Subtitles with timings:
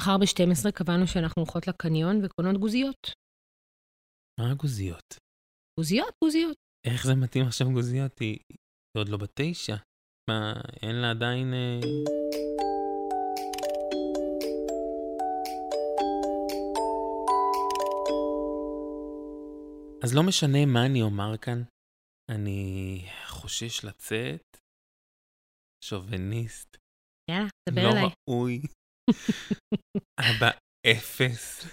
[0.00, 3.10] מחר ב-12 קבענו שאנחנו הולכות לקניון וקונות גוזיות.
[4.40, 5.14] מה הגוזיות?
[5.78, 6.56] גוזיות, גוזיות.
[6.86, 8.18] איך זה מתאים עכשיו גוזיות?
[8.18, 8.58] היא היא
[8.98, 9.76] עוד לא בתשע.
[10.30, 10.52] מה,
[10.82, 11.54] אין לה עדיין...
[11.54, 11.80] אה,
[20.04, 21.62] אז לא משנה מה אני אומר כאן,
[22.30, 24.56] אני חושש לצאת
[25.84, 26.76] שוביניסט,
[27.30, 28.08] יאללה, דבר לא אליי.
[28.30, 28.60] ראוי,
[30.28, 30.50] אבא
[30.92, 31.66] אפס,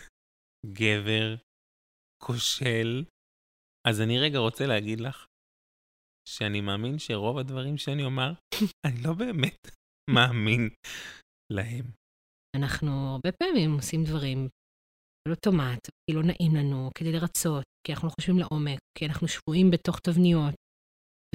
[0.66, 1.36] גבר,
[2.24, 3.04] כושל.
[3.88, 5.26] אז אני רגע רוצה להגיד לך
[6.30, 8.32] שאני מאמין שרוב הדברים שאני אומר,
[8.88, 9.68] אני לא באמת
[10.10, 10.70] מאמין
[11.54, 11.86] להם.
[12.58, 14.50] אנחנו הרבה פעמים עושים דברים
[15.28, 19.28] על אוטומט, כי לא נעים לנו, כדי לרצות, כי אנחנו לא חושבים לעומק, כי אנחנו
[19.28, 20.56] שבויים בתוך תבניות.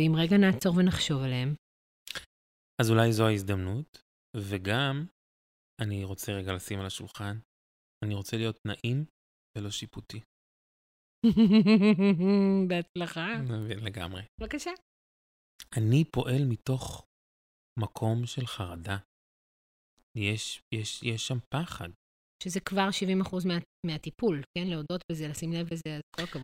[0.01, 1.55] ואם רגע נעצור ונחשוב עליהם,
[2.81, 4.03] אז אולי זו ההזדמנות,
[4.37, 5.07] וגם
[5.83, 7.37] אני רוצה רגע לשים על השולחן,
[8.05, 9.05] אני רוצה להיות נעים
[9.59, 10.21] ולא שיפוטי.
[12.69, 13.27] בהצלחה.
[13.87, 14.23] לגמרי.
[14.41, 14.71] בבקשה.
[15.77, 17.07] אני פועל מתוך
[17.79, 18.99] מקום של חרדה.
[20.19, 21.89] יש, יש, יש שם פחד.
[22.43, 22.89] שזה כבר
[23.25, 23.55] 70% מה,
[23.87, 24.67] מהטיפול, כן?
[24.71, 26.43] להודות בזה, לשים לב לזה, אז כל הכבוד.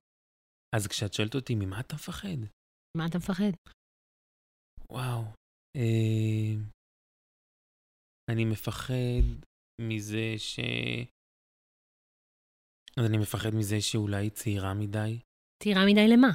[0.77, 2.39] אז כשאת שואלת אותי, ממה אתה מפחד?
[2.97, 3.53] מה אתה מפחד?
[4.91, 5.23] וואו.
[5.77, 6.55] אה,
[8.29, 8.95] אני מפחד
[9.81, 10.61] מזה ש...
[12.97, 15.19] אז אני מפחד מזה שאולי היא צעירה מדי.
[15.63, 16.29] צעירה מדי למה?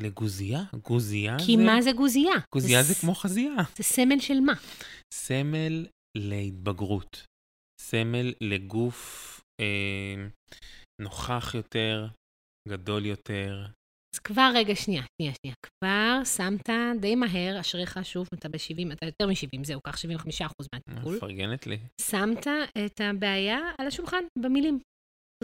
[0.00, 0.58] לגוזייה?
[0.88, 1.62] גוזייה כי זה...
[1.66, 2.34] מה זה גוזייה?
[2.54, 3.54] גוזייה זה ס- כמו חזייה.
[3.76, 4.52] זה סמל של מה?
[5.14, 5.86] סמל
[6.18, 7.24] להתבגרות.
[7.80, 10.14] סמל לגוף אה,
[11.02, 12.06] נוכח יותר,
[12.68, 13.66] גדול יותר.
[14.14, 15.56] אז כבר, רגע, שנייה, שנייה, שנייה.
[15.66, 16.68] כבר שמת
[17.00, 21.16] די מהר, אשריך, שוב, אתה ב-70, אתה יותר מ-70, זהו, קח 75% מהטיפול.
[21.16, 21.76] מפרגנת לי.
[22.00, 22.46] שמת
[22.86, 24.78] את הבעיה על השולחן, במילים.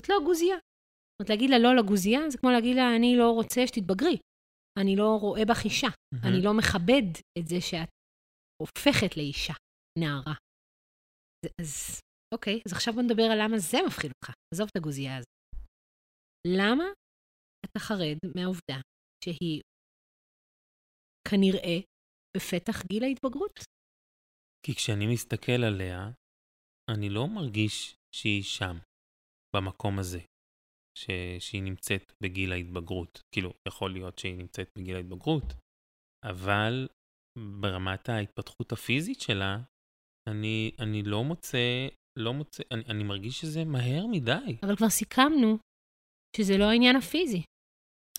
[0.01, 0.57] זאת לא גוזייה.
[0.57, 4.17] זאת אומרת, להגיד לה לא לגוזייה, זה כמו להגיד לה, אני לא רוצה שתתבגרי.
[4.79, 5.89] אני לא רואה בך אישה.
[6.25, 7.07] אני לא מכבד
[7.39, 7.89] את זה שאת
[8.63, 9.53] הופכת לאישה,
[9.99, 10.35] נערה.
[11.45, 12.01] אז- אז
[12.35, 14.35] אוקיי, אז עכשיו בוא נדבר על למה זה מפחיד אותך.
[14.55, 15.29] עזוב את הגוזייה הזאת.
[16.47, 16.85] למה
[17.79, 18.81] אתה חרד מהעובדה
[19.25, 19.61] שהיא
[21.29, 21.79] כנראה
[22.37, 23.59] בפתח גיל ההתבגרות?
[24.67, 26.11] כי כשאני מסתכל עליה,
[26.91, 28.77] אני לא מרגיש שהיא שם,
[29.57, 30.21] במקום הזה,
[30.99, 31.07] ש...
[31.39, 33.23] שהיא נמצאת בגיל ההתבגרות.
[33.35, 35.45] כאילו, יכול להיות שהיא נמצאת בגיל ההתבגרות,
[36.25, 36.89] אבל
[37.61, 39.59] ברמת ההתפתחות הפיזית שלה,
[40.31, 41.89] אני, אני לא מוצא,
[42.19, 44.57] לא מוצא, אני, אני מרגיש שזה מהר מדי.
[44.63, 45.59] אבל כבר סיכמנו
[46.37, 47.43] שזה לא העניין הפיזי.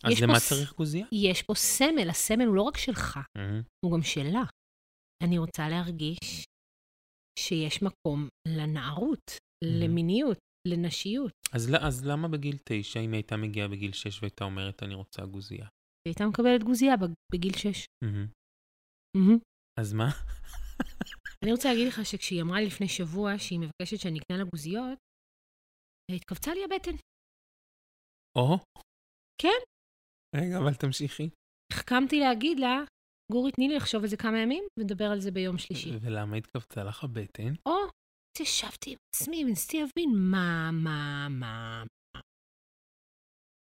[0.04, 1.06] אז למה צריך גוזייה?
[1.12, 3.62] יש פה סמל, הסמל הוא לא רק שלך, מהמם.
[3.86, 4.44] הוא גם שלה.
[5.24, 6.46] אני רוצה להרגיש
[7.40, 9.32] שיש מקום לנערות,
[9.64, 10.38] למיניות,
[10.68, 11.32] לנשיות.
[11.54, 15.26] אז, אז למה בגיל תשע, אם היא הייתה מגיעה בגיל שש והייתה אומרת, אני רוצה
[15.26, 15.66] גוזייה?
[16.06, 17.86] היא הייתה מקבלת גוזייה בג- בגיל 6.
[18.04, 19.38] מהמם.
[19.80, 20.10] אז מה?
[21.44, 24.98] אני רוצה להגיד לך שכשהיא אמרה לי לפני שבוע שהיא מבקשת שאני אקנה לה גוזיות,
[26.12, 26.92] התכווצה לי הבטן.
[28.38, 28.58] או?
[29.42, 29.60] כן.
[30.36, 31.30] רגע, אבל תמשיכי.
[31.74, 32.84] החכמתי להגיד לה,
[33.32, 35.90] גורי, תני לי לחשוב על זה כמה ימים ונדבר על זה ביום שלישי.
[36.02, 37.54] ולמה התכווצה לך הבטן?
[37.66, 37.72] או,
[38.38, 41.84] אז ישבתי עם עצמי וניסיתי להבין מה, מה, מה,
[42.16, 42.22] מה.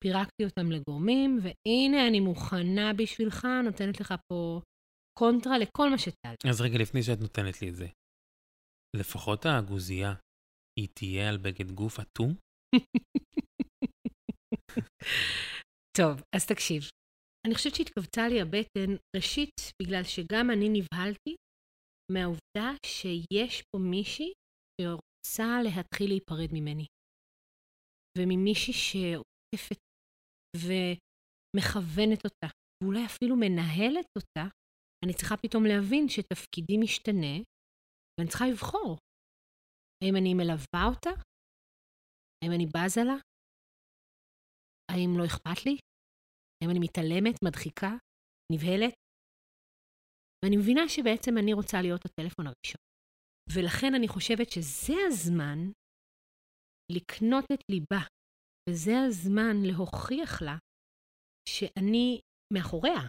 [0.05, 4.61] פירקתי אותם לגורמים, והנה אני מוכנה בשבילך, נותנת לך פה
[5.19, 6.35] קונטרה לכל מה שטל.
[6.51, 7.87] אז רגע, לפני שאת נותנת לי את זה,
[8.97, 10.15] לפחות הגוזייה,
[10.81, 12.35] היא תהיה על בגד גוף אטום?
[16.01, 16.83] טוב, אז תקשיב.
[17.47, 21.33] אני חושבת שהתכווצה לי הבטן, ראשית, בגלל שגם אני נבהלתי
[22.13, 24.33] מהעובדה שיש פה מישהי
[24.81, 26.87] שרוצה להתחיל להיפרד ממני.
[28.19, 29.81] וממישהי שעוטפת
[30.57, 32.49] ומכוונת אותה,
[32.83, 34.45] ואולי אפילו מנהלת אותה,
[35.05, 37.35] אני צריכה פתאום להבין שתפקידי משתנה,
[38.15, 38.91] ואני צריכה לבחור.
[40.01, 41.11] האם אני מלווה אותה?
[42.41, 43.19] האם אני בזה לה?
[44.93, 45.88] האם לא אכפת לי?
[46.61, 47.93] האם אני מתעלמת, מדחיקה,
[48.53, 48.95] נבהלת?
[50.45, 52.81] ואני מבינה שבעצם אני רוצה להיות הטלפון הראשון.
[53.55, 55.59] ולכן אני חושבת שזה הזמן
[56.93, 58.03] לקנות את ליבה,
[58.71, 60.57] וזה הזמן להוכיח לה
[61.49, 62.21] שאני
[62.53, 63.01] מאחוריה.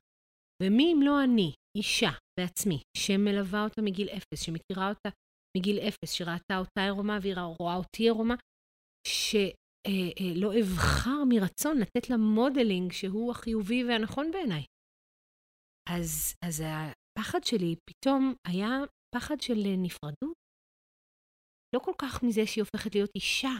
[0.63, 5.09] ומי אם לא אני, אישה בעצמי, שמלווה אותה מגיל אפס, שמכירה אותה
[5.57, 8.35] מגיל אפס, שראתה אותה עירומה והיא רואה אותי עירומה,
[9.87, 14.63] שלא אבחר מרצון לתת לה modeling שהוא החיובי והנכון בעיניי.
[15.89, 18.69] אז, אז הפחד שלי פתאום היה
[19.15, 20.37] פחד של נפרדות,
[21.75, 23.55] לא כל כך מזה שהיא הופכת להיות אישה,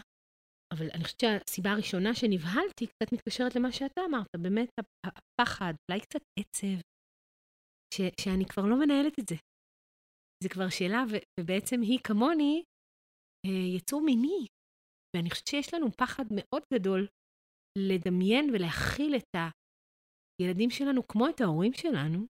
[0.74, 4.70] אבל אני חושבת שהסיבה הראשונה שנבהלתי קצת מתקשרת למה שאתה אמרת, באמת
[5.06, 6.80] הפחד, אולי קצת עצב,
[7.94, 9.36] ש- שאני כבר לא מנהלת את זה.
[10.44, 12.64] זה כבר שאלה, ו- ובעצם היא כמוני
[13.46, 14.46] אה, יצור מיני.
[15.16, 17.08] ואני חושבת שיש לנו פחד מאוד גדול
[17.78, 19.36] לדמיין ולהכיל את
[20.42, 22.26] הילדים שלנו כמו את ההורים שלנו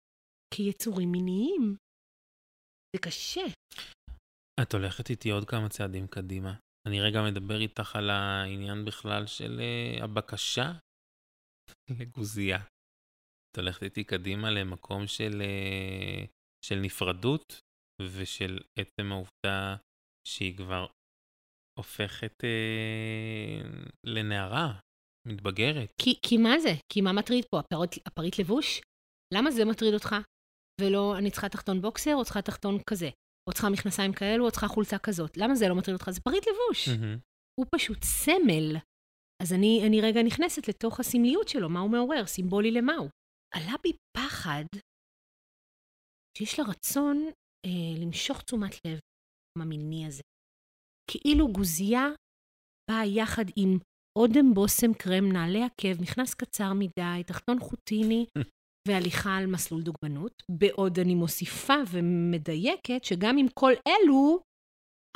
[0.53, 1.75] כיצורים מיניים.
[2.95, 3.41] זה קשה.
[4.61, 6.53] את הולכת איתי עוד כמה צעדים קדימה.
[6.87, 10.71] אני רגע מדבר איתך על העניין בכלל של uh, הבקשה
[11.99, 12.57] לגוזייה.
[13.51, 16.27] את הולכת איתי קדימה למקום של, uh,
[16.65, 17.61] של נפרדות
[18.01, 19.75] ושל עצם העובדה
[20.27, 20.87] שהיא כבר
[21.77, 24.79] הופכת uh, לנערה,
[25.27, 25.89] מתבגרת.
[26.01, 26.73] כי, כי מה זה?
[26.91, 27.59] כי מה מטריד פה?
[27.59, 28.81] הפרית, הפריט לבוש?
[29.33, 30.15] למה זה מטריד אותך?
[30.81, 33.09] ולא אני צריכה תחתון בוקסר או צריכה תחתון כזה?
[33.49, 35.37] או צריכה מכנסיים כאלו, או צריכה חולצה כזאת.
[35.37, 36.09] למה זה לא מטריד אותך?
[36.09, 36.87] זה פריט לבוש.
[36.87, 37.19] Mm-hmm.
[37.59, 38.77] הוא פשוט סמל.
[39.43, 43.09] אז אני, אני רגע נכנסת לתוך הסמליות שלו, מה הוא מעורר, סימבולי למה הוא.
[43.55, 44.65] עלה בי פחד
[46.37, 47.25] שיש לה רצון
[47.65, 48.99] אה, למשוך תשומת לב
[49.61, 50.21] המיני הזה.
[51.11, 52.07] כאילו גוזייה
[52.91, 53.77] באה יחד עם
[54.19, 58.25] אודם בושם קרם, נעלי עקב, מכנס קצר מדי, תחתון חוטיני,
[58.87, 64.39] והליכה על מסלול דוגמנות, בעוד אני מוסיפה ומדייקת שגם עם כל אלו,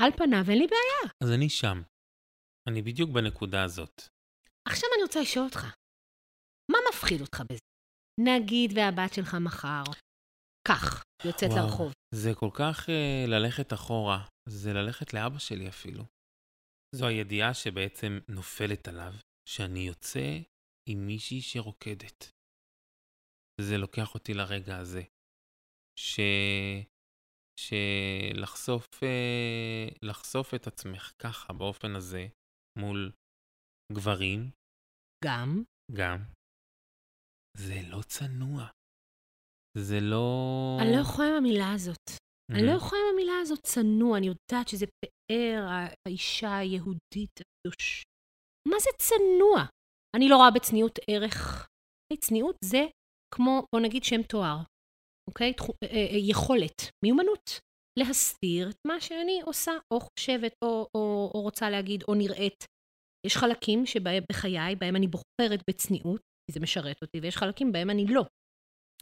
[0.02, 1.12] על פניו אין לי בעיה.
[1.24, 1.82] אז אני שם.
[2.70, 4.02] אני בדיוק בנקודה הזאת.
[4.68, 5.64] עכשיו אני רוצה לשאול אותך,
[6.72, 7.60] מה מפחיד אותך בזה?
[8.20, 9.84] נגיד והבת שלך מחר,
[10.68, 11.94] כך, יוצאת וואו, לרחוב.
[12.16, 16.04] זה כל כך uh, ללכת אחורה, זה ללכת לאבא שלי אפילו.
[16.96, 19.14] זו הידיעה שבעצם נופלת עליו,
[19.50, 20.40] שאני יוצא
[20.90, 22.32] עם מישהי שרוקדת.
[23.62, 25.02] זה לוקח אותי לרגע הזה.
[26.00, 26.20] ש...
[27.60, 32.28] שלחשוף uh, לחשוף את עצמך ככה, באופן הזה,
[32.80, 33.12] מול
[33.94, 34.52] גברים,
[35.26, 36.18] גם, גם,
[37.58, 38.68] זה לא צנוע.
[39.78, 40.28] זה לא...
[40.82, 42.10] אני לא יכולה עם המילה הזאת.
[42.51, 45.68] אני לא יכולה עם המילה הזאת צנוע, אני יודעת שזה פאר
[46.07, 48.03] האישה היהודית הקדוש.
[48.68, 49.65] מה זה צנוע?
[50.15, 51.68] אני לא רואה בצניעות ערך.
[52.19, 52.86] צניעות זה
[53.33, 54.57] כמו, בוא נגיד שם תואר,
[55.30, 55.53] אוקיי?
[55.53, 57.59] תחו, אה, אה, יכולת, מיומנות,
[58.00, 62.65] להסתיר את מה שאני עושה, או חושבת, או, או, או רוצה להגיד, או נראית.
[63.27, 67.89] יש חלקים שבהם, בחיי, בהם אני בוחרת בצניעות, כי זה משרת אותי, ויש חלקים בהם
[67.89, 68.25] אני לא.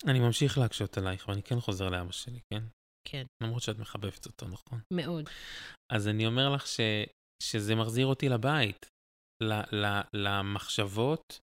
[0.07, 2.63] אני ממשיך להקשות עלייך, ואני כן חוזר לאבא שלי, כן?
[3.07, 3.25] כן.
[3.43, 4.79] למרות שאת מחבבת אותו, נכון?
[4.93, 5.29] מאוד.
[5.93, 6.79] אז אני אומר לך ש,
[7.43, 8.85] שזה מחזיר אותי לבית,
[9.43, 11.39] ל, ל, למחשבות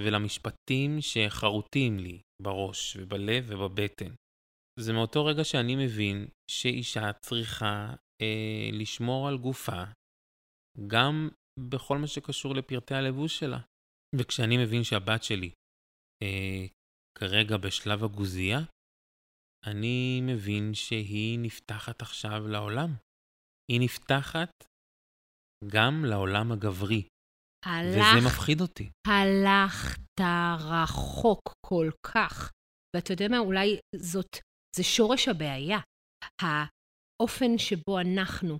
[0.00, 4.14] ולמשפטים שחרוטים לי בראש ובלב ובבטן.
[4.80, 9.84] זה מאותו רגע שאני מבין שאישה צריכה אה, לשמור על גופה,
[10.86, 11.28] גם
[11.60, 13.58] בכל מה שקשור לפרטי הלבוש שלה.
[14.18, 15.50] וכשאני מבין שהבת שלי
[16.22, 16.66] אה,
[17.18, 18.58] כרגע בשלב הגוזייה,
[19.66, 22.90] אני מבין שהיא נפתחת עכשיו לעולם.
[23.72, 24.50] היא נפתחת
[25.66, 27.02] גם לעולם הגברי.
[27.66, 28.90] הלך, וזה מפחיד אותי.
[29.06, 30.20] הלכת
[30.58, 32.52] רחוק כל כך.
[32.96, 34.36] ואתה יודע מה, אולי זאת,
[34.76, 35.78] זה שורש הבעיה.
[36.42, 38.58] האופן שבו אנחנו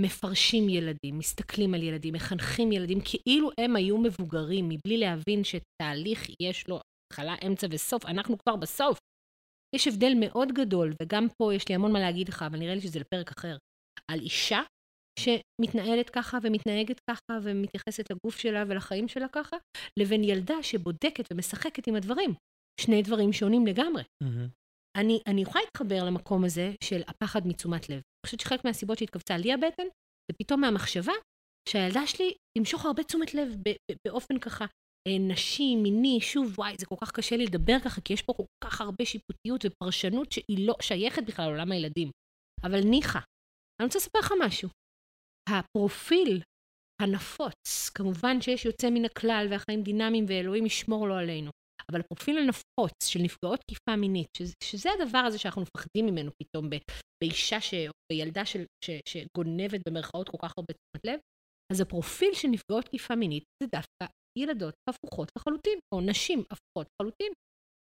[0.00, 6.68] מפרשים ילדים, מסתכלים על ילדים, מחנכים ילדים כאילו הם היו מבוגרים, מבלי להבין שתהליך יש
[6.68, 8.98] לו התחלה, אמצע וסוף, אנחנו כבר בסוף.
[9.74, 12.80] יש הבדל מאוד גדול, וגם פה יש לי המון מה להגיד לך, אבל נראה לי
[12.80, 13.56] שזה לפרק אחר,
[14.10, 14.60] על אישה
[15.20, 19.56] שמתנהלת ככה ומתנהגת ככה ומתייחסת לגוף שלה ולחיים שלה ככה,
[19.98, 22.34] לבין ילדה שבודקת ומשחקת עם הדברים.
[22.80, 24.02] שני דברים שונים לגמרי.
[24.02, 24.48] Mm-hmm.
[24.98, 27.94] אני, אני יכולה להתחבר למקום הזה של הפחד מתשומת לב.
[27.94, 29.86] אני חושבת שחלק מהסיבות שהתכווצה לי הבטן,
[30.30, 31.12] זה פתאום מהמחשבה
[31.68, 33.48] שהילדה שלי תמשוך הרבה תשומת לב
[34.06, 34.64] באופן ככה
[35.08, 38.44] נשי, מיני, שוב, וואי, זה כל כך קשה לי לדבר ככה, כי יש פה כל
[38.64, 42.10] כך הרבה שיפוטיות ופרשנות שהיא לא שייכת בכלל לעולם הילדים.
[42.66, 43.18] אבל ניחא,
[43.80, 44.68] אני רוצה לספר לך משהו.
[45.48, 46.42] הפרופיל
[47.02, 51.50] הנפוץ, כמובן שיש יוצא מן הכלל והחיים דינמיים ואלוהים ישמור לו עלינו,
[51.90, 56.70] אבל הפרופיל הנפוץ של נפגעות תקיפה מינית, שזה, שזה הדבר הזה שאנחנו מפחדים ממנו פתאום
[56.70, 56.76] ב,
[57.24, 61.20] באישה ש, או בילדה של, ש, שגונבת במרכאות כל כך הרבה תשומת לב,
[61.72, 64.06] אז הפרופיל של נפגעות תקיפה מינית זה דווקא
[64.38, 67.32] ילדות הפוכות לחלוטין, או נשים הפוכות לחלוטין,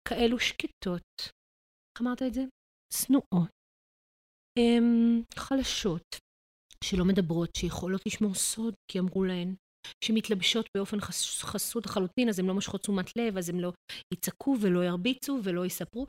[0.09, 2.43] כאלו שקטות, איך אמרת את זה?
[2.93, 3.51] צנועות,
[4.59, 6.03] אמ, חלשות,
[6.85, 9.55] שלא מדברות, שיכולות לשמור סוד כי אמרו להן,
[10.05, 13.73] שמתלבשות באופן חס, חסות לחלוטין, אז הן לא מושכות תשומת לב, אז הן לא
[14.15, 16.07] יצעקו ולא ירביצו ולא יספרו.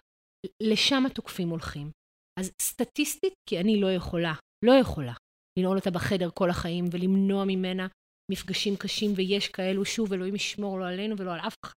[0.64, 1.92] לשם התוקפים הולכים.
[2.40, 4.34] אז סטטיסטית, כי אני לא יכולה,
[4.66, 5.14] לא יכולה
[5.60, 7.88] לנעול אותה בחדר כל החיים ולמנוע ממנה
[8.32, 11.74] מפגשים קשים, ויש כאלו, שוב, אלוהים ישמור לא עלינו ולא על אף אחד.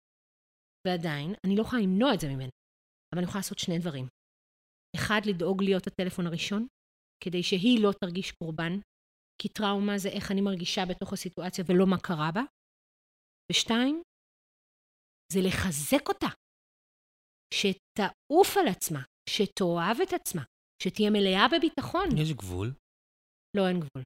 [0.88, 2.54] ועדיין, אני לא יכולה למנוע את זה ממנה,
[3.10, 4.06] אבל אני יכולה לעשות שני דברים.
[4.96, 6.68] אחד, לדאוג להיות הטלפון הראשון,
[7.24, 8.74] כדי שהיא לא תרגיש קורבן,
[9.42, 12.44] כי טראומה זה איך אני מרגישה בתוך הסיטואציה ולא מה קרה בה.
[13.52, 14.02] ושתיים,
[15.34, 16.32] זה לחזק אותה,
[17.54, 20.44] שתעוף על עצמה, שתאהב את עצמה,
[20.84, 22.08] שתהיה מלאה בביטחון.
[22.22, 22.68] יש גבול?
[23.58, 24.04] לא, אין גבול.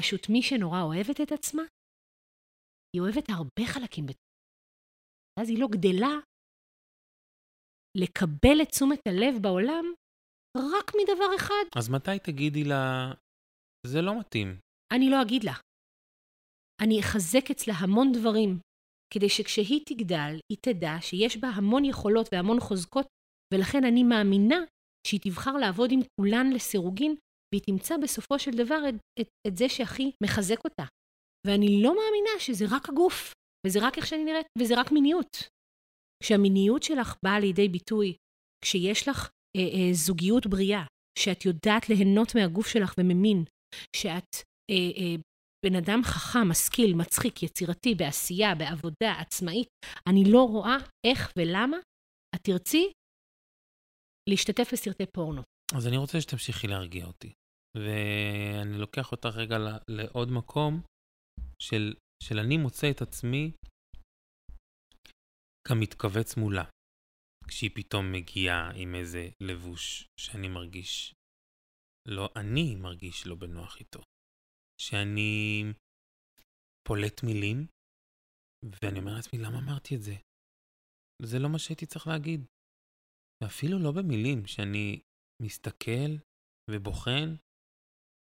[0.00, 1.62] פשוט מי שנורא אוהבת את עצמה,
[2.92, 4.30] היא אוהבת הרבה חלקים בתוכה.
[5.38, 6.14] ואז היא לא גדלה
[7.96, 9.84] לקבל את תשומת הלב בעולם
[10.56, 11.64] רק מדבר אחד.
[11.78, 13.12] אז מתי תגידי לה,
[13.86, 14.48] זה לא מתאים?
[14.94, 15.56] אני לא אגיד לה.
[16.82, 18.50] אני אחזק אצלה המון דברים,
[19.14, 23.06] כדי שכשהיא תגדל, היא תדע שיש בה המון יכולות והמון חוזקות,
[23.54, 24.60] ולכן אני מאמינה
[25.06, 27.14] שהיא תבחר לעבוד עם כולן לסירוגין,
[27.54, 30.84] והיא תמצא בסופו של דבר את, את, את זה שהכי מחזק אותה.
[31.46, 33.32] ואני לא מאמינה שזה רק הגוף,
[33.66, 35.48] וזה רק איך שאני נראית, וזה רק מיניות.
[36.22, 38.14] כשהמיניות שלך באה לידי ביטוי,
[38.64, 40.84] כשיש לך אה, אה, זוגיות בריאה,
[41.18, 43.44] שאת יודעת ליהנות מהגוף שלך וממין,
[43.96, 44.36] שאת
[44.70, 45.16] אה, אה,
[45.66, 49.68] בן אדם חכם, משכיל, מצחיק, יצירתי, בעשייה, בעבודה, עצמאית,
[50.06, 50.76] אני לא רואה
[51.06, 51.76] איך ולמה
[52.34, 52.92] את תרצי
[54.30, 55.42] להשתתף בסרטי פורנו.
[55.76, 57.32] אז אני רוצה שתמשיכי להרגיע אותי.
[57.76, 59.56] ואני לוקח אותך רגע
[59.88, 60.82] לעוד מקום
[61.62, 63.52] של, של אני מוצא את עצמי
[65.68, 66.64] כמתכווץ מולה.
[67.48, 71.14] כשהיא פתאום מגיעה עם איזה לבוש שאני מרגיש,
[72.08, 74.00] לא אני מרגיש לא בנוח איתו.
[74.80, 75.62] שאני
[76.88, 77.66] פולט מילים,
[78.82, 80.14] ואני אומר לעצמי, למה אמרתי את זה?
[81.22, 82.40] זה לא מה שהייתי צריך להגיד.
[83.42, 85.00] ואפילו לא במילים, שאני
[85.42, 86.10] מסתכל
[86.70, 87.28] ובוחן,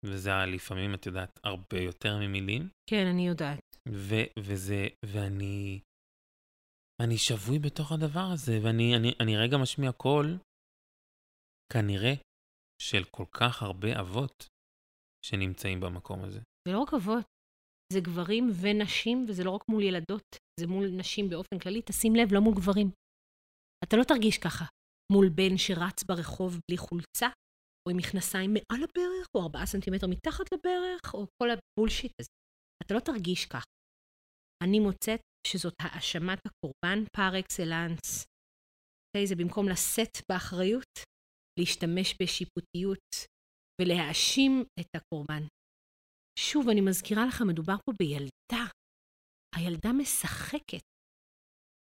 [0.04, 2.68] וזה לפעמים, את יודעת, הרבה יותר ממילים.
[2.90, 3.60] כן, אני יודעת.
[3.88, 5.80] ו- וזה, ואני,
[7.02, 10.38] אני שבוי בתוך הדבר הזה, ואני אני, אני רגע משמיע קול,
[11.72, 12.14] כנראה,
[12.82, 14.46] של כל כך הרבה אבות
[15.26, 16.40] שנמצאים במקום הזה.
[16.68, 17.24] זה לא רק אבות,
[17.92, 21.82] זה גברים ונשים, וזה לא רק מול ילדות, זה מול נשים באופן כללי.
[21.82, 22.90] תשים לב, לא מול גברים.
[23.84, 24.64] אתה לא תרגיש ככה
[25.12, 27.28] מול בן שרץ ברחוב בלי חולצה,
[27.86, 32.28] או עם מכנסיים מעל הברך, או ארבעה סנטימטר מתחת לברך, או כל הבולשיט הזה.
[32.82, 33.64] אתה לא תרגיש כך.
[34.64, 38.24] אני מוצאת שזאת האשמת הקורבן פר אקסלנס.
[39.16, 40.92] Okay, זה במקום לשאת באחריות,
[41.58, 43.08] להשתמש בשיפוטיות
[43.80, 45.42] ולהאשים את הקורבן.
[46.38, 48.64] שוב, אני מזכירה לך, מדובר פה בילדה.
[49.56, 50.86] הילדה משחקת,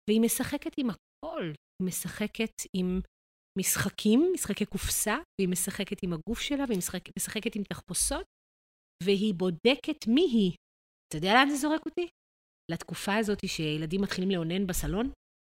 [0.10, 1.44] והיא משחקת עם הכל.
[1.80, 3.00] היא משחקת עם
[3.58, 8.26] משחקים, משחקי קופסה, והיא משחקת עם הגוף שלה, והיא משחק, משחקת עם תחפושות,
[9.04, 10.52] והיא בודקת מי היא.
[11.08, 12.08] אתה יודע לאן זה זורק אותי?
[12.72, 15.12] לתקופה הזאת שילדים מתחילים לאונן בסלון.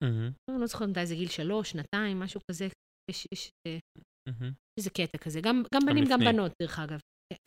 [0.05, 0.51] Mm-hmm.
[0.51, 2.69] אני לא זוכרת מתי זה גיל שלוש, שנתיים, משהו כזה.
[3.11, 4.53] יש, יש mm-hmm.
[4.79, 5.41] איזה קטע כזה.
[5.41, 6.99] גם, גם בנים, גם בנות, דרך אגב.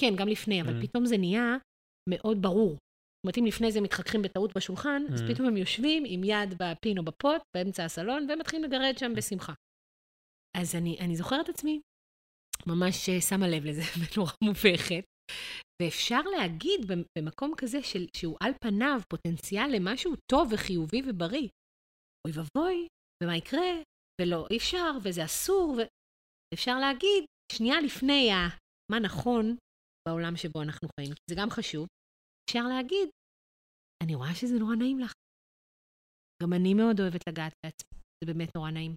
[0.02, 0.88] כן, גם לפני, אבל mm-hmm.
[0.88, 1.58] פתאום זה נהיה
[2.10, 2.72] מאוד ברור.
[2.72, 5.14] זאת אומרת, אם לפני זה מתחככים בטעות בשולחן, mm-hmm.
[5.14, 9.14] אז פתאום הם יושבים עם יד בפין או בפוט, באמצע הסלון, והם מתחילים לגרד שם
[9.16, 9.54] בשמחה.
[10.58, 11.82] אז אני, אני זוכרת עצמי,
[12.68, 15.06] ממש אה, שמה לב לזה, ונורא מובכת.
[15.82, 16.80] ואפשר להגיד
[17.18, 21.50] במקום כזה של, שהוא על פניו פוטנציאל למשהו טוב וחיובי ובריא.
[22.28, 22.88] אוי ואבוי,
[23.24, 23.72] ומה יקרה,
[24.22, 28.64] ולא, אי אפשר, וזה אסור, ואפשר להגיד, שנייה לפני ה...
[28.92, 29.56] מה נכון
[30.08, 31.14] בעולם שבו אנחנו חיים.
[31.30, 31.88] זה גם חשוב.
[32.50, 33.10] אפשר להגיד,
[34.04, 35.12] אני רואה שזה נורא נעים לך.
[36.44, 38.96] גם אני מאוד אוהבת לגעת בעצמי, זה באמת נורא נעים.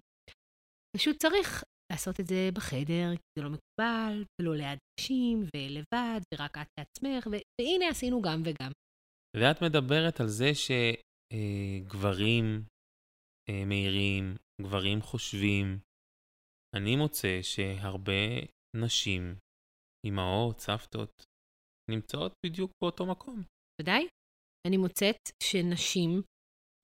[0.95, 6.57] פשוט צריך לעשות את זה בחדר, כי זה לא מקובל, ולא ליד נשים, ולבד, ורק
[6.57, 8.71] את לעצמך, והנה עשינו גם וגם.
[9.37, 12.59] ואת מדברת על זה שגברים אה,
[13.49, 15.79] אה, מהירים, גברים חושבים.
[16.75, 18.23] אני מוצא שהרבה
[18.75, 19.35] נשים
[20.07, 21.23] אמהות, סבתות,
[21.91, 23.43] נמצאות בדיוק באותו מקום.
[23.81, 24.07] ודאי.
[24.67, 26.21] אני מוצאת שנשים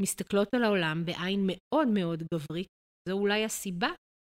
[0.01, 2.67] מסתכלות על העולם בעין מאוד מאוד גברית.
[3.09, 3.89] זו אולי הסיבה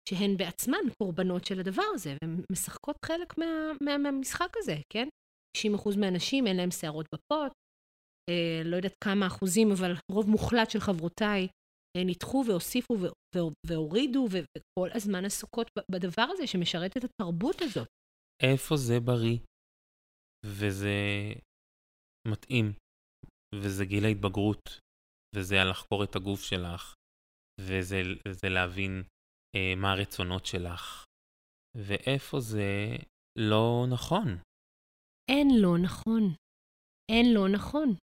[0.09, 3.45] שהן בעצמן קורבנות של הדבר הזה, והן משחקות חלק מה,
[3.81, 5.07] מה, מהמשחק הזה, כן?
[5.57, 7.51] 90% מהנשים אין להן שערות בפות,
[8.29, 11.47] אה, לא יודעת כמה אחוזים, אבל רוב מוחלט של חברותיי
[11.97, 12.95] אה, ניתחו והוסיפו
[13.67, 17.87] והורידו, וכל הזמן עסוקות בדבר הזה שמשרת את התרבות הזאת.
[18.43, 19.37] איפה זה בריא,
[20.45, 20.95] וזה
[22.27, 22.73] מתאים,
[23.55, 24.79] וזה גיל ההתבגרות,
[25.35, 26.93] וזה לחקור את הגוף שלך,
[27.61, 29.03] וזה להבין
[29.55, 31.05] אה, מה הרצונות שלך,
[31.77, 32.95] ואיפה זה
[33.39, 34.27] לא נכון.
[35.31, 36.23] אין לא נכון.
[37.11, 37.95] אין לא נכון.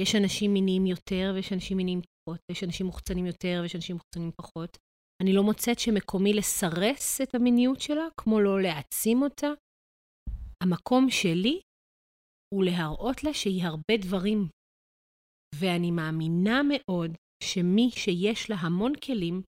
[0.00, 4.30] יש אנשים מיניים יותר ויש אנשים מיניים פחות, ויש אנשים מוחצנים יותר ויש אנשים מוחצנים
[4.32, 4.76] פחות.
[5.22, 9.46] אני לא מוצאת שמקומי לסרס את המיניות שלה, כמו לא להעצים אותה.
[10.62, 11.60] המקום שלי
[12.54, 14.48] הוא להראות לה שהיא הרבה דברים.
[15.60, 17.10] ואני מאמינה מאוד
[17.44, 19.42] שמי שיש לה המון כלים,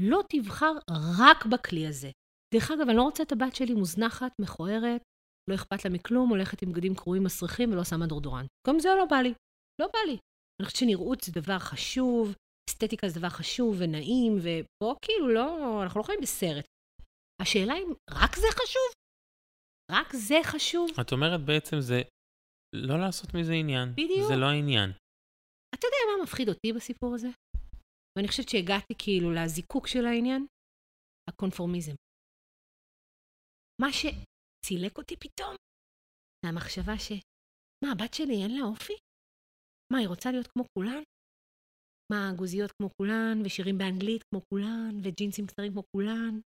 [0.00, 0.72] לא תבחר
[1.18, 2.10] רק בכלי הזה.
[2.54, 5.02] דרך אגב, אני לא רוצה את הבת שלי מוזנחת, מכוערת,
[5.50, 8.48] לא אכפת לה מכלום, הולכת עם בגדים קרועים מסריחים ולא שמה דורדורנט.
[8.66, 9.32] גם זה לא בא לי.
[9.80, 10.18] לא בא לי.
[10.60, 12.34] אני חושבת שנראות זה דבר חשוב,
[12.70, 16.64] אסתטיקה זה דבר חשוב ונעים, ופה כאילו לא, אנחנו לא חיים בסרט.
[17.42, 18.88] השאלה אם רק זה חשוב?
[19.90, 20.90] רק זה חשוב?
[21.00, 22.02] את אומרת בעצם זה
[22.74, 23.92] לא לעשות מזה עניין.
[23.92, 24.28] בדיוק.
[24.28, 24.90] זה לא העניין.
[25.74, 27.28] אתה יודע מה מפחיד אותי בסיפור הזה?
[28.16, 30.46] ואני חושבת שהגעתי כאילו לזיקוק של העניין?
[31.30, 31.92] הקונפורמיזם.
[33.82, 35.54] מה שצילק אותי פתאום,
[36.44, 37.12] זה המחשבה ש...
[37.84, 38.96] מה, הבת שלי אין לה אופי?
[39.92, 41.02] מה, היא רוצה להיות כמו כולן?
[42.12, 46.40] מה, גוזיות כמו כולן, ושירים באנגלית כמו כולן, וג'ינסים קצרים כמו כולן?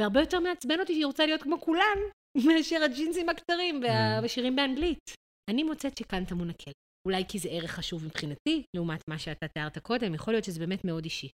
[0.00, 1.98] והרבה יותר מעצבן אותי שהיא רוצה להיות כמו כולן,
[2.46, 4.24] מאשר הג'ינסים הקצרים Mm.
[4.24, 5.04] ושירים באנגלית.
[5.50, 6.72] אני מוצאת שכאן טמון הקל.
[7.06, 10.84] אולי כי זה ערך חשוב מבחינתי, לעומת מה שאתה תיארת קודם, יכול להיות שזה באמת
[10.84, 11.30] מאוד אישי.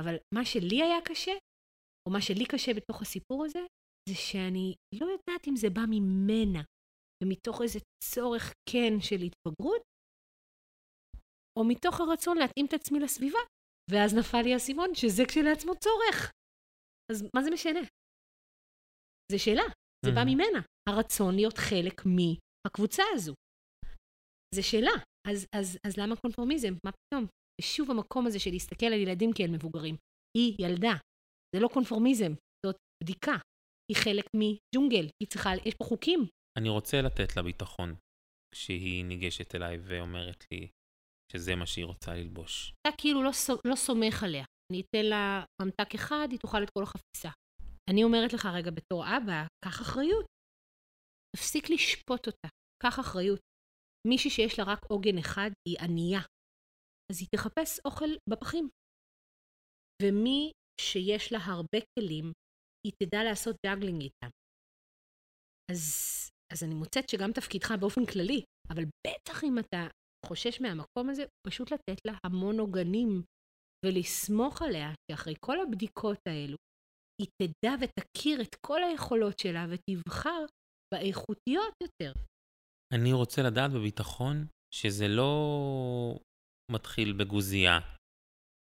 [0.00, 1.32] אבל מה שלי היה קשה,
[2.08, 3.62] או מה שלי קשה בתוך הסיפור הזה,
[4.08, 6.62] זה שאני לא יודעת אם זה בא ממנה,
[7.24, 9.82] ומתוך איזה צורך כן של התבגרות,
[11.58, 13.38] או מתוך הרצון להתאים את עצמי לסביבה.
[13.90, 16.32] ואז נפל לי האסימון שזה כשלעצמו צורך.
[17.12, 17.80] אז מה זה משנה?
[19.32, 19.66] זו שאלה,
[20.04, 20.24] זה בא.
[20.24, 23.34] ממנה, הרצון להיות חלק מהקבוצה הזו.
[24.54, 24.96] זו שאלה.
[25.28, 26.72] אז, אז, אז למה קונפורמיזם?
[26.84, 27.26] מה פתאום?
[27.60, 29.96] ושוב המקום הזה של להסתכל על ילדים כאל מבוגרים.
[30.38, 30.94] היא ילדה,
[31.54, 32.32] זה לא קונפורמיזם,
[32.66, 33.36] זאת בדיקה.
[33.92, 36.20] היא חלק מג'ונגל, היא צריכה, יש פה חוקים.
[36.58, 37.94] אני רוצה לתת לה ביטחון
[38.54, 40.68] כשהיא ניגשת אליי ואומרת לי
[41.32, 42.72] שזה מה שהיא רוצה ללבוש.
[42.80, 43.30] אתה כאילו לא,
[43.64, 44.44] לא סומך עליה.
[44.72, 47.30] אני אתן לה ממתק אחד, היא תאכל את כל החפיסה.
[47.90, 50.26] אני אומרת לך רגע בתור אבא, קח אחריות.
[51.36, 52.48] תפסיק לשפוט אותה,
[52.82, 53.40] קח אחריות.
[54.08, 56.20] מישהי שיש לה רק עוגן אחד היא ענייה.
[57.12, 58.68] אז היא תחפש אוכל בפחים.
[60.02, 62.32] ומי שיש לה הרבה כלים,
[62.86, 64.30] היא תדע לעשות juggling איתם.
[65.70, 65.82] אז,
[66.52, 68.40] אז אני מוצאת שגם תפקידך באופן כללי,
[68.72, 69.82] אבל בטח אם אתה
[70.26, 73.22] חושש מהמקום הזה, פשוט לתת לה המון עוגנים
[73.84, 76.56] ולסמוך עליה שאחרי כל הבדיקות האלו,
[77.22, 80.44] היא תדע ותכיר את כל היכולות שלה ותבחר
[80.94, 82.12] באיכותיות יותר.
[82.94, 85.30] אני רוצה לדעת בביטחון שזה לא
[86.70, 87.78] מתחיל בגוזייה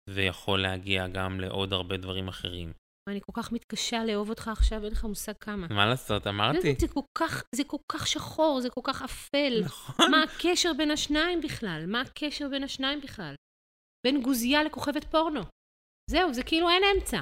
[0.09, 2.73] ויכול להגיע גם לעוד הרבה דברים אחרים.
[3.09, 5.67] אני כל כך מתקשה לאהוב אותך עכשיו, אין לך מושג כמה.
[5.67, 6.75] מה לעשות, אמרתי.
[6.79, 9.61] זה, כל כך, זה כל כך שחור, זה כל כך אפל.
[9.65, 10.11] נכון.
[10.11, 11.83] מה הקשר בין השניים בכלל?
[11.87, 13.35] מה הקשר בין השניים בכלל?
[14.05, 15.41] בין גוזייה לכוכבת פורנו.
[16.09, 17.21] זהו, זה כאילו אין אמצע.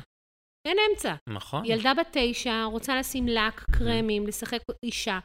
[0.67, 1.15] אין אמצע.
[1.29, 1.65] נכון.
[1.65, 5.19] ילדה בת תשע רוצה לשים לק, קרמים, לשחק אישה,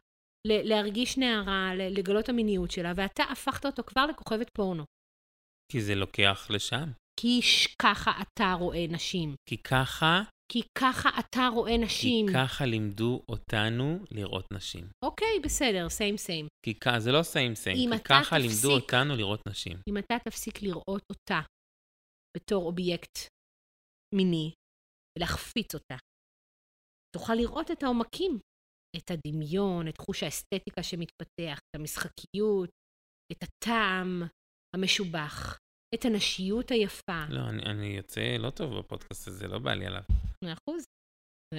[0.48, 4.85] להרגיש נערה, לגלות את המיניות שלה, ואתה הפכת אותו כבר לכוכבת פורנו.
[5.72, 6.88] כי זה לוקח לשם.
[7.20, 7.40] כי
[7.82, 9.35] ככה אתה רואה נשים.
[9.48, 12.26] כי ככה, כי ככה אתה רואה כי נשים.
[12.35, 14.85] ככה לימדו אותנו לראות נשים.
[15.04, 16.46] אוקיי, בסדר, סיים סיים.
[16.64, 19.76] כי כ- זה לא סיים סיים, אם כי אתה ככה לימדו תפסיק- אותנו לראות נשים.
[19.88, 21.40] אם אתה תפסיק לראות אותה
[22.37, 23.18] בתור אובייקט
[24.14, 24.52] מיני,
[25.18, 25.96] ולהחפיץ אותה,
[27.16, 28.38] תוכל לראות את העומקים,
[28.96, 32.70] את הדמיון, את חוש האסתטיקה שמתפתח, את המשחקיות,
[33.32, 34.22] את הטעם
[34.76, 35.59] המשובח,
[35.94, 37.24] את הנשיות היפה.
[37.28, 40.02] לא, אני, אני יוצא לא טוב בפודקאסט הזה, לא בא לי עליו.
[40.44, 40.85] מאה אחוז.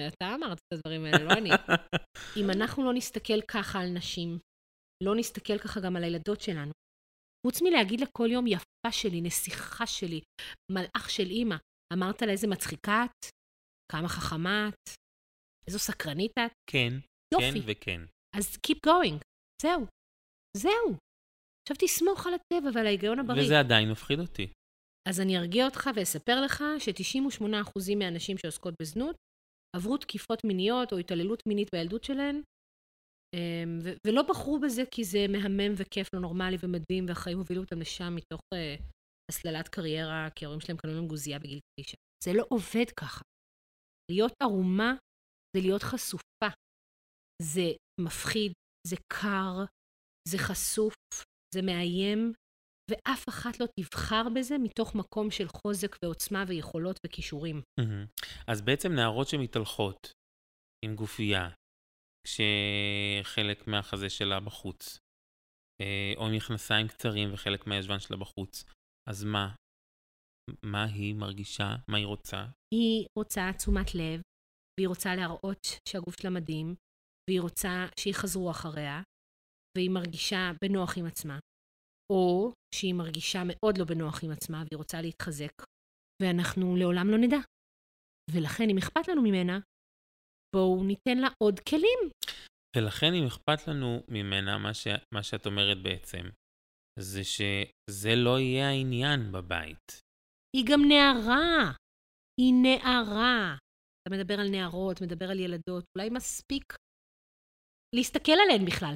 [0.08, 1.50] אתה אמרת את הדברים האלה, לא אני.
[2.40, 4.38] אם אנחנו לא נסתכל ככה על נשים,
[5.04, 6.72] לא נסתכל ככה גם על הילדות שלנו,
[7.46, 10.20] חוץ מלהגיד לה כל יום יפה שלי, נסיכה שלי,
[10.72, 11.56] מלאך של אימא,
[11.92, 13.30] אמרת לה איזה מצחיקה את,
[13.92, 14.90] כמה חכמה את,
[15.66, 16.92] איזו סקרנית את, כן,
[17.34, 17.60] יופי.
[17.60, 18.00] כן וכן.
[18.36, 19.22] אז keep going,
[19.62, 19.86] זהו,
[20.56, 20.96] זהו.
[21.62, 23.42] עכשיו תסמוך על הטבע ועל ההיגיון הבריא.
[23.42, 24.46] וזה עדיין מפחיד אותי.
[25.08, 29.16] אז אני ארגיע אותך ואספר לך ש-98% מהנשים שעוסקות בזנות
[29.76, 32.42] עברו תקיפות מיניות או התעללות מינית בילדות שלהן,
[33.36, 37.80] אמ, ו- ולא בחרו בזה כי זה מהמם וכיף, לא נורמלי ומדהים, והחיים הובילו אותם
[37.80, 38.82] לשם מתוך uh,
[39.30, 41.96] הסללת קריירה, כי ההורים שלהם קנו להם גוזייה בגיל תשע.
[42.24, 43.22] זה לא עובד ככה.
[44.10, 44.94] להיות ערומה
[45.56, 46.48] זה להיות חשופה.
[47.42, 48.52] זה מפחיד,
[48.86, 49.64] זה קר,
[50.28, 50.94] זה חשוף,
[51.54, 52.32] זה מאיים,
[52.90, 57.62] ואף אחת לא תבחר בזה מתוך מקום של חוזק ועוצמה ויכולות וכישורים.
[57.80, 58.06] מהמם.
[58.46, 60.12] אז בעצם נערות שמתהלכות
[60.84, 61.48] עם גופייה,
[62.26, 64.98] כשחלק מהחזה שלה בחוץ,
[65.82, 68.64] אה, או מכנסיים קצרים וחלק מהישבן שלה בחוץ,
[69.08, 69.54] אז מה?
[70.62, 71.76] מה היא מרגישה?
[71.88, 72.46] מה היא רוצה?
[72.74, 74.20] היא רוצה תשומת לב,
[74.78, 76.74] והיא רוצה להראות שהגוף שלה מדהים,
[77.28, 79.02] והיא רוצה שיחזרו אחריה,
[79.76, 81.38] והיא מרגישה בנוח עם עצמה.
[82.12, 85.52] או שהיא מרגישה מאוד לא בנוח עם עצמה והיא רוצה להתחזק,
[86.22, 87.36] ואנחנו לעולם לא נדע.
[88.30, 89.58] ולכן, אם אכפת לנו ממנה,
[90.56, 92.00] בואו ניתן לה עוד כלים.
[92.76, 94.86] ולכן, אם אכפת לנו ממנה, מה, ש...
[95.14, 96.24] מה שאת אומרת בעצם,
[96.98, 100.00] זה שזה לא יהיה העניין בבית.
[100.56, 101.72] היא גם נערה.
[102.40, 103.56] היא נערה.
[104.00, 106.64] אתה מדבר על נערות, מדבר על ילדות, אולי מספיק
[107.96, 108.94] להסתכל עליהן בכלל,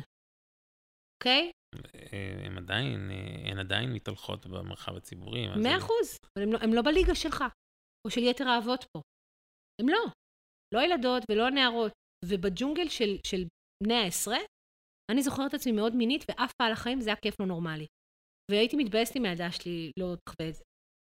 [1.15, 1.51] אוקיי?
[1.95, 5.47] אה, הן עדיין, אה, הן עדיין מתהלכות במרחב הציבורי.
[5.63, 7.45] מאה אחוז, אבל הן לא, לא בליגה שלך,
[8.07, 9.01] או של יתר האבות פה.
[9.81, 10.05] הן לא.
[10.75, 11.93] לא הילדות ולא הנערות.
[12.25, 13.43] ובג'ונגל של, של
[13.83, 14.39] בני העשרה,
[15.11, 17.87] אני זוכרת את עצמי מאוד מינית, ואף פעם החיים זה היה כיף לא נורמלי.
[18.51, 20.63] והייתי מתבאסת עם הילדה שלי לא תחווה את זה.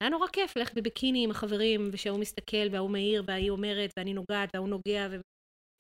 [0.04, 4.50] היה נורא כיף ללכת בביקיני עם החברים, ושהוא מסתכל, וההוא מעיר, וההיא אומרת, ואני נוגעת,
[4.54, 5.16] וההוא נוגע, ו...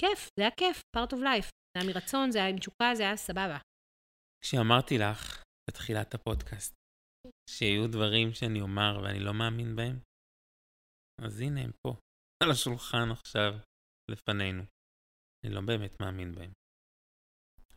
[0.01, 1.49] כיף, זה היה כיף, part of life.
[1.75, 3.57] זה היה מרצון, זה היה עם תשוקה, זה היה סבבה.
[4.43, 6.73] כשאמרתי לך בתחילת הפודקאסט
[7.49, 9.99] שיהיו דברים שאני אומר ואני לא מאמין בהם,
[11.25, 11.91] אז הנה הם פה,
[12.43, 13.51] על השולחן עכשיו,
[14.11, 14.63] לפנינו.
[15.45, 16.51] אני לא באמת מאמין בהם.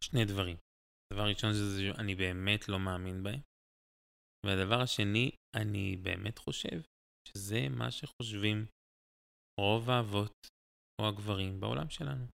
[0.05, 0.57] שני דברים.
[1.13, 3.41] דבר ראשון זה שאני באמת לא מאמין בהם,
[4.47, 6.81] והדבר השני, אני באמת חושב
[7.29, 8.67] שזה מה שחושבים
[9.61, 10.33] רוב האבות
[11.01, 12.27] או הגברים בעולם שלנו.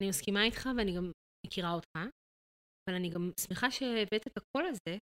[0.00, 1.12] אני מסכימה איתך ואני גם
[1.46, 1.96] מכירה אותך,
[2.84, 4.98] אבל אני גם שמחה שהבאת את הקול הזה,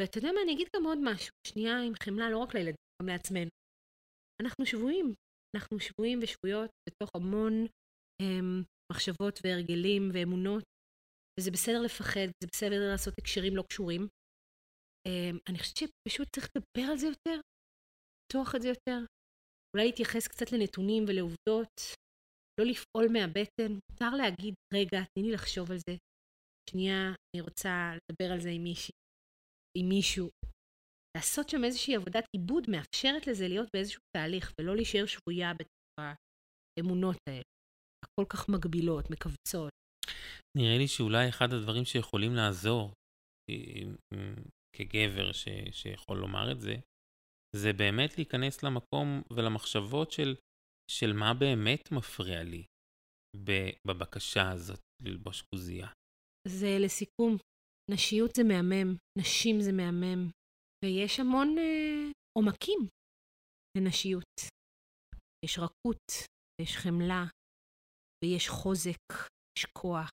[0.00, 3.08] ואתה יודע מה, אני אגיד גם עוד משהו, שנייה עם חמלה לא רק לילדים, גם
[3.08, 3.50] לעצמנו.
[4.42, 5.14] אנחנו שבויים,
[5.56, 7.52] אנחנו שבויים ושבויות בתוך המון
[8.22, 10.64] הם, מחשבות והרגלים ואמונות,
[11.40, 14.02] וזה בסדר לפחד, זה בסדר לעשות הקשרים לא קשורים.
[15.08, 17.40] הם, אני חושבת שפשוט צריך לדבר על זה יותר,
[18.18, 18.98] לפתוח את זה יותר,
[19.70, 21.76] אולי להתייחס קצת לנתונים ולעובדות,
[22.60, 25.96] לא לפעול מהבטן, מותר להגיד, רגע, תני לי לחשוב על זה.
[26.70, 28.94] שנייה, אני רוצה לדבר על זה עם מישהי,
[29.78, 30.28] עם מישהו.
[31.16, 36.16] לעשות שם איזושהי עבודת עיבוד מאפשרת לזה להיות באיזשהו תהליך, ולא להישאר שבויה בתוך
[36.78, 37.42] האמונות האלה,
[38.04, 39.72] הכל כך מגבילות, מכווצות.
[40.58, 42.92] נראה לי שאולי אחד הדברים שיכולים לעזור
[44.76, 46.74] כגבר ש, שיכול לומר את זה,
[47.56, 50.34] זה באמת להיכנס למקום ולמחשבות של,
[50.90, 52.64] של מה באמת מפריע לי
[53.86, 55.88] בבקשה הזאת ללבוש כוזייה.
[56.48, 57.36] זה לסיכום,
[57.90, 60.30] נשיות זה מהמם, נשים זה מהמם,
[60.84, 62.78] ויש המון אה, עומקים
[63.78, 64.34] לנשיות.
[65.44, 66.06] יש רכות,
[66.60, 67.24] ויש חמלה,
[68.24, 69.12] ויש חוזק,
[69.58, 70.10] יש כוח,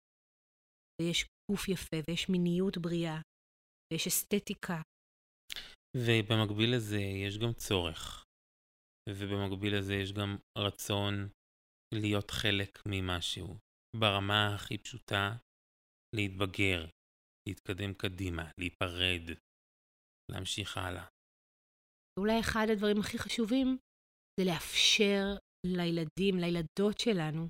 [1.02, 3.22] ויש גוף יפה, ויש מיניות בריאה,
[3.94, 4.82] ויש אסתטיקה.
[5.98, 8.23] ובמקביל לזה יש גם צורך,
[9.10, 11.30] ובמקביל לזה יש גם רצון
[11.94, 13.58] להיות חלק ממשהו.
[13.96, 15.38] ברמה הכי פשוטה,
[16.16, 16.86] להתבגר,
[17.50, 19.38] להתקדם קדימה, להיפרד,
[20.32, 21.06] להמשיך הלאה.
[22.20, 23.78] אולי אחד הדברים הכי חשובים
[24.40, 25.26] זה לאפשר
[25.66, 27.48] לילדים, לילדות שלנו,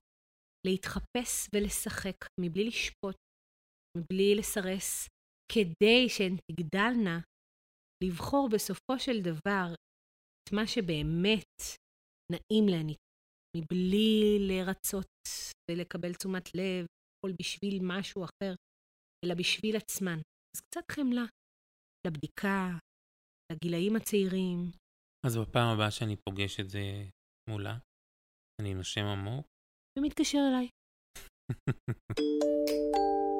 [0.68, 3.16] להתחפש ולשחק מבלי לשפוט,
[3.98, 5.08] מבלי לסרס,
[5.52, 7.20] כדי שהן תגדלנה
[8.04, 9.68] לבחור בסופו של דבר
[10.44, 11.56] את מה שבאמת
[12.32, 12.88] נעים להן,
[13.58, 15.08] מבלי לרצות
[15.72, 18.54] ולקבל תשומת לב, הכל בשביל משהו אחר,
[19.26, 20.20] אלא בשביל עצמן.
[20.56, 21.26] אז קצת חמלה
[22.08, 22.70] לבדיקה,
[23.52, 24.72] לגילאים הצעירים.
[25.26, 26.80] אז בפעם הבאה שאני פוגש את זה
[27.50, 27.78] מולה,
[28.62, 29.46] אני נושם עמוק.
[30.00, 30.68] ומתקשר אליי.